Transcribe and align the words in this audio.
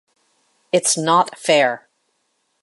It’s 0.71 0.97
not 0.97 1.37
fair. 1.37 1.87